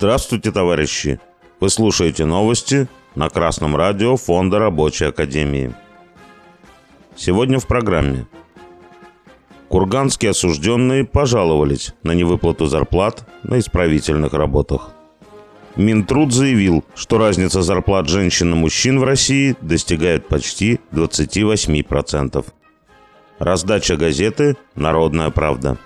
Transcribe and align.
Здравствуйте, 0.00 0.50
товарищи! 0.50 1.20
Вы 1.60 1.68
слушаете 1.68 2.24
новости 2.24 2.88
на 3.16 3.28
Красном 3.28 3.76
радио 3.76 4.16
Фонда 4.16 4.58
Рабочей 4.58 5.04
Академии. 5.04 5.74
Сегодня 7.16 7.58
в 7.58 7.66
программе. 7.66 8.26
Курганские 9.68 10.30
осужденные 10.30 11.04
пожаловались 11.04 11.92
на 12.02 12.12
невыплату 12.12 12.64
зарплат 12.64 13.28
на 13.42 13.58
исправительных 13.58 14.32
работах. 14.32 14.92
Минтруд 15.76 16.32
заявил, 16.32 16.82
что 16.94 17.18
разница 17.18 17.60
зарплат 17.60 18.08
женщин 18.08 18.54
и 18.54 18.56
мужчин 18.56 19.00
в 19.00 19.04
России 19.04 19.54
достигает 19.60 20.28
почти 20.28 20.80
28%. 20.92 22.42
Раздача 23.38 23.98
газеты 23.98 24.56
«Народная 24.74 25.28
правда». 25.28 25.76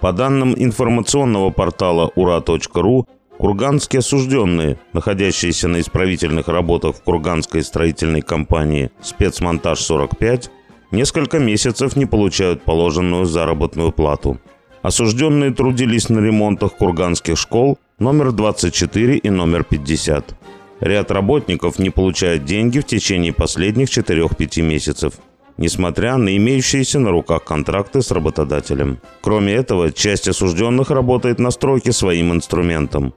По 0.00 0.12
данным 0.12 0.54
информационного 0.56 1.50
портала 1.50 2.12
ура.ру, 2.14 3.06
курганские 3.36 3.98
осужденные, 3.98 4.78
находящиеся 4.92 5.66
на 5.66 5.80
исправительных 5.80 6.46
работах 6.46 6.96
в 6.96 7.02
Курганской 7.02 7.64
строительной 7.64 8.22
компании 8.22 8.90
«Спецмонтаж-45», 9.02 10.50
несколько 10.92 11.40
месяцев 11.40 11.96
не 11.96 12.06
получают 12.06 12.62
положенную 12.62 13.24
заработную 13.24 13.90
плату. 13.90 14.38
Осужденные 14.82 15.52
трудились 15.52 16.08
на 16.08 16.20
ремонтах 16.20 16.76
курганских 16.76 17.36
школ 17.36 17.78
номер 17.98 18.30
24 18.30 19.16
и 19.16 19.30
номер 19.30 19.64
50. 19.64 20.36
Ряд 20.78 21.10
работников 21.10 21.80
не 21.80 21.90
получают 21.90 22.44
деньги 22.44 22.78
в 22.78 22.86
течение 22.86 23.32
последних 23.32 23.88
4-5 23.88 24.62
месяцев– 24.62 25.14
несмотря 25.58 26.16
на 26.16 26.34
имеющиеся 26.36 27.00
на 27.00 27.10
руках 27.10 27.44
контракты 27.44 28.00
с 28.00 28.10
работодателем. 28.10 29.00
Кроме 29.20 29.52
этого, 29.52 29.92
часть 29.92 30.28
осужденных 30.28 30.90
работает 30.90 31.38
на 31.38 31.50
стройке 31.50 31.92
своим 31.92 32.32
инструментом. 32.32 33.12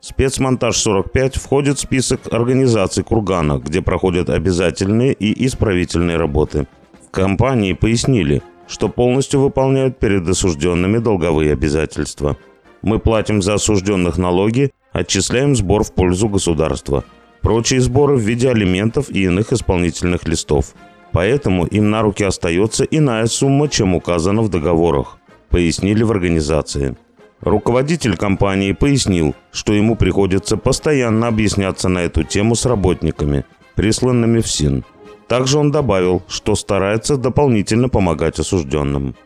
Спецмонтаж 0.00 0.76
45 0.76 1.36
входит 1.36 1.78
в 1.78 1.80
список 1.80 2.32
организаций 2.32 3.02
Кургана, 3.02 3.58
где 3.58 3.80
проходят 3.80 4.30
обязательные 4.30 5.14
и 5.14 5.46
исправительные 5.46 6.18
работы. 6.18 6.68
В 7.08 7.10
компании 7.10 7.72
пояснили, 7.72 8.42
что 8.68 8.88
полностью 8.88 9.40
выполняют 9.40 9.98
перед 9.98 10.28
осужденными 10.28 10.98
долговые 10.98 11.52
обязательства. 11.52 12.36
Мы 12.82 12.98
платим 12.98 13.40
за 13.42 13.54
осужденных 13.54 14.18
налоги, 14.18 14.70
отчисляем 14.92 15.56
сбор 15.56 15.82
в 15.82 15.92
пользу 15.92 16.28
государства. 16.28 17.02
Прочие 17.40 17.80
сборы 17.80 18.16
в 18.16 18.20
виде 18.20 18.50
алиментов 18.50 19.08
и 19.10 19.24
иных 19.24 19.52
исполнительных 19.52 20.28
листов– 20.28 20.74
Поэтому 21.16 21.64
им 21.64 21.88
на 21.88 22.02
руки 22.02 22.22
остается 22.24 22.84
иная 22.84 23.24
сумма, 23.24 23.70
чем 23.70 23.94
указано 23.94 24.42
в 24.42 24.50
договорах, 24.50 25.16
пояснили 25.48 26.02
в 26.02 26.10
организации. 26.10 26.94
Руководитель 27.40 28.18
компании 28.18 28.72
пояснил, 28.72 29.34
что 29.50 29.72
ему 29.72 29.96
приходится 29.96 30.58
постоянно 30.58 31.28
объясняться 31.28 31.88
на 31.88 32.00
эту 32.00 32.22
тему 32.22 32.54
с 32.54 32.66
работниками, 32.66 33.46
присланными 33.76 34.42
в 34.42 34.46
СИН. 34.46 34.84
Также 35.26 35.58
он 35.58 35.70
добавил, 35.70 36.22
что 36.28 36.54
старается 36.54 37.16
дополнительно 37.16 37.88
помогать 37.88 38.38
осужденным. 38.38 39.16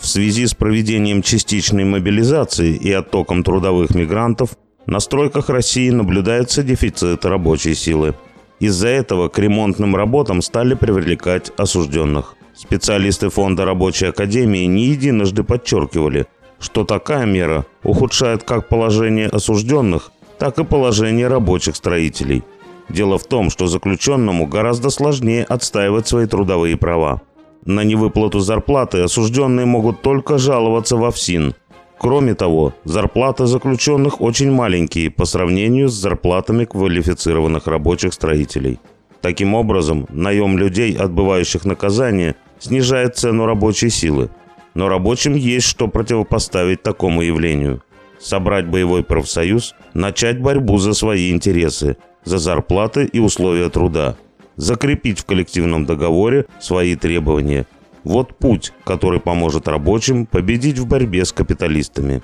В 0.00 0.08
связи 0.08 0.44
с 0.44 0.54
проведением 0.54 1.22
частичной 1.22 1.84
мобилизации 1.84 2.74
и 2.74 2.90
оттоком 2.90 3.44
трудовых 3.44 3.94
мигрантов 3.94 4.56
на 4.86 4.98
стройках 4.98 5.50
России 5.50 5.90
наблюдается 5.90 6.64
дефицит 6.64 7.24
рабочей 7.24 7.76
силы– 7.76 8.16
из-за 8.60 8.88
этого 8.88 9.28
к 9.28 9.38
ремонтным 9.38 9.94
работам 9.96 10.42
стали 10.42 10.74
привлекать 10.74 11.52
осужденных. 11.56 12.34
Специалисты 12.54 13.28
Фонда 13.28 13.64
рабочей 13.64 14.06
академии 14.06 14.64
не 14.66 14.86
единожды 14.86 15.44
подчеркивали, 15.44 16.26
что 16.58 16.84
такая 16.84 17.24
мера 17.24 17.66
ухудшает 17.84 18.42
как 18.42 18.68
положение 18.68 19.28
осужденных, 19.28 20.10
так 20.38 20.58
и 20.58 20.64
положение 20.64 21.28
рабочих 21.28 21.76
строителей. 21.76 22.42
Дело 22.88 23.18
в 23.18 23.24
том, 23.24 23.50
что 23.50 23.66
заключенному 23.66 24.46
гораздо 24.46 24.90
сложнее 24.90 25.44
отстаивать 25.44 26.08
свои 26.08 26.26
трудовые 26.26 26.76
права. 26.76 27.20
На 27.64 27.84
невыплату 27.84 28.40
зарплаты 28.40 29.02
осужденные 29.02 29.66
могут 29.66 30.02
только 30.02 30.38
жаловаться 30.38 30.96
во 30.96 31.10
ФСИН– 31.10 31.54
Кроме 31.98 32.34
того, 32.34 32.74
зарплаты 32.84 33.46
заключенных 33.46 34.20
очень 34.20 34.52
маленькие 34.52 35.10
по 35.10 35.24
сравнению 35.24 35.88
с 35.88 35.94
зарплатами 35.94 36.64
квалифицированных 36.64 37.66
рабочих 37.66 38.14
строителей. 38.14 38.78
Таким 39.20 39.54
образом, 39.54 40.06
наем 40.10 40.58
людей, 40.58 40.96
отбывающих 40.96 41.64
наказание, 41.64 42.36
снижает 42.60 43.16
цену 43.16 43.46
рабочей 43.46 43.90
силы. 43.90 44.30
Но 44.74 44.88
рабочим 44.88 45.34
есть 45.34 45.66
что 45.66 45.88
противопоставить 45.88 46.84
такому 46.84 47.22
явлению. 47.22 47.82
Собрать 48.20 48.68
боевой 48.68 49.02
профсоюз, 49.02 49.74
начать 49.92 50.40
борьбу 50.40 50.78
за 50.78 50.94
свои 50.94 51.32
интересы, 51.32 51.96
за 52.24 52.38
зарплаты 52.38 53.06
и 53.06 53.18
условия 53.18 53.70
труда, 53.70 54.16
закрепить 54.54 55.18
в 55.18 55.24
коллективном 55.24 55.84
договоре 55.84 56.46
свои 56.60 56.94
требования– 56.94 57.66
вот 58.08 58.36
путь, 58.36 58.72
который 58.84 59.20
поможет 59.20 59.68
рабочим 59.68 60.26
победить 60.26 60.78
в 60.78 60.86
борьбе 60.86 61.24
с 61.24 61.32
капиталистами. 61.32 62.22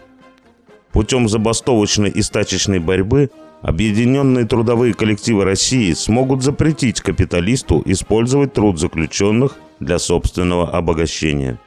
Путем 0.92 1.28
забастовочной 1.28 2.10
и 2.10 2.22
стачечной 2.22 2.78
борьбы 2.78 3.30
объединенные 3.62 4.46
трудовые 4.46 4.94
коллективы 4.94 5.44
России 5.44 5.92
смогут 5.92 6.42
запретить 6.42 7.00
капиталисту 7.00 7.82
использовать 7.84 8.52
труд 8.52 8.78
заключенных 8.78 9.56
для 9.80 9.98
собственного 9.98 10.70
обогащения. 10.70 11.58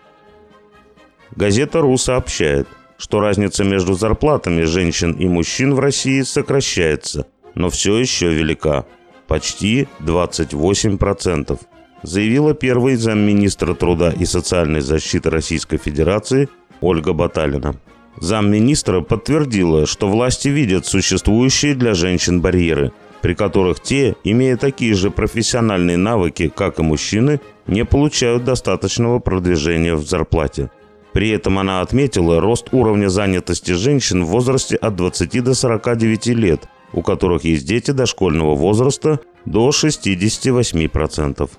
Газета 1.35 1.81
«Ру» 1.81 1.97
сообщает, 1.97 2.67
что 2.97 3.19
разница 3.19 3.63
между 3.63 3.93
зарплатами 3.93 4.63
женщин 4.63 5.11
и 5.11 5.27
мужчин 5.27 5.75
в 5.75 5.79
России 5.79 6.21
сокращается, 6.23 7.27
но 7.53 7.69
все 7.69 7.97
еще 7.97 8.33
велика– 8.33 8.85
почти 9.27 9.87
28% 9.99 11.59
заявила 12.03 12.53
первый 12.53 12.95
замминистра 12.95 13.73
труда 13.73 14.11
и 14.11 14.25
социальной 14.25 14.81
защиты 14.81 15.29
Российской 15.29 15.77
Федерации 15.77 16.49
Ольга 16.81 17.13
Баталина. 17.13 17.75
Замминистра 18.19 19.01
подтвердила, 19.01 19.85
что 19.85 20.07
власти 20.07 20.47
видят 20.47 20.85
существующие 20.85 21.75
для 21.75 21.93
женщин 21.93 22.41
барьеры, 22.41 22.91
при 23.21 23.33
которых 23.35 23.79
те, 23.79 24.15
имея 24.23 24.57
такие 24.57 24.93
же 24.95 25.11
профессиональные 25.11 25.97
навыки, 25.97 26.51
как 26.53 26.79
и 26.79 26.83
мужчины, 26.83 27.39
не 27.67 27.85
получают 27.85 28.43
достаточного 28.43 29.19
продвижения 29.19 29.95
в 29.95 30.07
зарплате. 30.07 30.71
При 31.13 31.29
этом 31.29 31.57
она 31.59 31.81
отметила 31.81 32.39
рост 32.39 32.67
уровня 32.71 33.09
занятости 33.09 33.71
женщин 33.71 34.23
в 34.23 34.27
возрасте 34.27 34.75
от 34.75 34.95
20 34.95 35.43
до 35.43 35.53
49 35.53 36.27
лет, 36.27 36.67
у 36.93 37.01
которых 37.01 37.43
есть 37.43 37.65
дети 37.65 37.91
дошкольного 37.91 38.55
возраста 38.55 39.19
до 39.45 39.69
68%. 39.69 41.49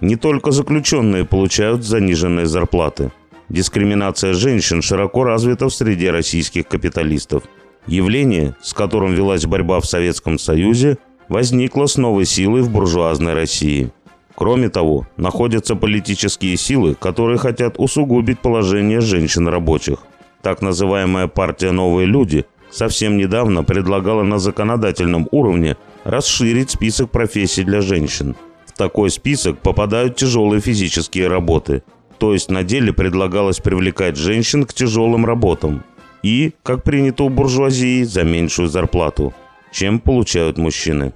Не 0.00 0.16
только 0.16 0.50
заключенные 0.50 1.24
получают 1.24 1.84
заниженные 1.84 2.46
зарплаты. 2.46 3.12
Дискриминация 3.48 4.32
женщин 4.32 4.80
широко 4.80 5.24
развита 5.24 5.68
в 5.68 5.74
среде 5.74 6.10
российских 6.10 6.68
капиталистов. 6.68 7.42
Явление, 7.86 8.54
с 8.62 8.72
которым 8.72 9.14
велась 9.14 9.46
борьба 9.46 9.80
в 9.80 9.86
Советском 9.86 10.38
Союзе, 10.38 10.98
возникло 11.28 11.86
с 11.86 11.96
новой 11.96 12.24
силой 12.24 12.62
в 12.62 12.70
буржуазной 12.70 13.34
России. 13.34 13.90
Кроме 14.36 14.68
того, 14.68 15.06
находятся 15.16 15.74
политические 15.74 16.56
силы, 16.56 16.94
которые 16.94 17.38
хотят 17.38 17.74
усугубить 17.78 18.38
положение 18.38 19.00
женщин-рабочих. 19.00 19.98
Так 20.40 20.62
называемая 20.62 21.26
партия 21.26 21.72
«Новые 21.72 22.06
люди» 22.06 22.46
совсем 22.70 23.18
недавно 23.18 23.64
предлагала 23.64 24.22
на 24.22 24.38
законодательном 24.38 25.28
уровне 25.32 25.76
расширить 26.04 26.70
список 26.70 27.10
профессий 27.10 27.64
для 27.64 27.80
женщин– 27.80 28.36
такой 28.80 29.10
список 29.10 29.58
попадают 29.58 30.16
тяжелые 30.16 30.62
физические 30.62 31.28
работы. 31.28 31.82
То 32.16 32.32
есть 32.32 32.50
на 32.50 32.62
деле 32.62 32.94
предлагалось 32.94 33.58
привлекать 33.58 34.16
женщин 34.16 34.64
к 34.64 34.72
тяжелым 34.72 35.26
работам. 35.26 35.84
И, 36.22 36.52
как 36.62 36.82
принято 36.82 37.24
у 37.24 37.28
буржуазии, 37.28 38.04
за 38.04 38.24
меньшую 38.24 38.68
зарплату, 38.68 39.34
чем 39.70 40.00
получают 40.00 40.56
мужчины. 40.56 41.12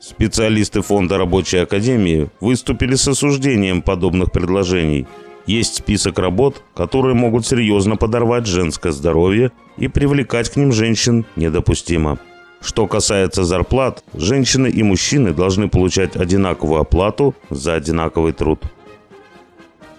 Специалисты 0.00 0.82
Фонда 0.82 1.16
рабочей 1.16 1.58
академии 1.58 2.28
выступили 2.40 2.96
с 2.96 3.06
осуждением 3.06 3.82
подобных 3.82 4.32
предложений. 4.32 5.06
Есть 5.46 5.76
список 5.76 6.18
работ, 6.18 6.64
которые 6.74 7.14
могут 7.14 7.46
серьезно 7.46 7.94
подорвать 7.94 8.46
женское 8.46 8.90
здоровье 8.90 9.52
и 9.76 9.86
привлекать 9.86 10.50
к 10.50 10.56
ним 10.56 10.72
женщин 10.72 11.24
недопустимо. 11.36 12.18
Что 12.60 12.86
касается 12.86 13.44
зарплат, 13.44 14.04
женщины 14.14 14.68
и 14.68 14.82
мужчины 14.82 15.32
должны 15.32 15.68
получать 15.68 16.16
одинаковую 16.16 16.80
оплату 16.80 17.34
за 17.48 17.74
одинаковый 17.74 18.32
труд. 18.32 18.62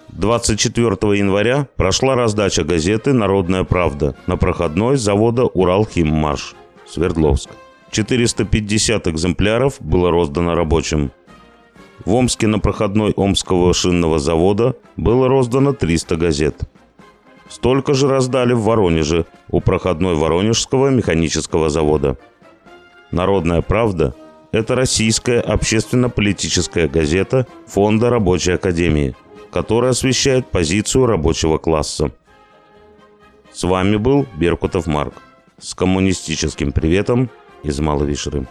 24 0.08 0.90
января 1.18 1.66
прошла 1.76 2.14
раздача 2.14 2.64
газеты 2.64 3.12
«Народная 3.12 3.64
правда» 3.64 4.14
на 4.26 4.36
проходной 4.36 4.96
завода 4.96 5.44
«Уралхиммаш» 5.44 6.54
Свердловск. 6.86 7.50
450 7.90 9.08
экземпляров 9.08 9.76
было 9.80 10.10
роздано 10.10 10.54
рабочим. 10.54 11.10
В 12.04 12.14
Омске 12.14 12.46
на 12.46 12.58
проходной 12.58 13.12
Омского 13.12 13.72
шинного 13.74 14.18
завода 14.18 14.74
было 14.96 15.28
роздано 15.28 15.72
300 15.72 16.16
газет. 16.16 16.56
Столько 17.48 17.94
же 17.94 18.08
раздали 18.08 18.52
в 18.54 18.62
Воронеже 18.62 19.26
у 19.50 19.60
проходной 19.60 20.14
Воронежского 20.14 20.88
механического 20.88 21.70
завода. 21.70 22.16
«Народная 23.12 23.60
правда»– 23.60 24.14
это 24.52 24.74
российская 24.74 25.40
общественно-политическая 25.40 26.88
газета 26.88 27.46
Фонда 27.66 28.08
Рабочей 28.08 28.52
Академии, 28.52 29.14
которая 29.52 29.90
освещает 29.90 30.50
позицию 30.50 31.06
рабочего 31.06 31.58
класса. 31.58 32.10
С 33.52 33.64
вами 33.64 33.96
был 33.96 34.26
Беркутов 34.36 34.86
Марк. 34.86 35.12
С 35.60 35.74
коммунистическим 35.74 36.72
приветом 36.72 37.28
из 37.62 37.78
Малой 37.80 38.06
Вишеры. 38.08 38.46